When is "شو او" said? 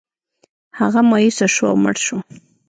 1.53-1.77